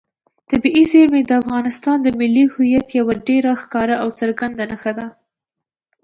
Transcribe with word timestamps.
طبیعي 0.51 0.83
زیرمې 0.91 1.21
د 1.25 1.31
افغانستان 1.41 1.97
د 2.01 2.07
ملي 2.19 2.45
هویت 2.53 2.87
یوه 2.99 3.13
ډېره 3.27 3.51
ښکاره 3.61 3.95
او 4.03 4.07
څرګنده 4.19 4.63
نښه 4.71 4.91
ده. 4.97 5.07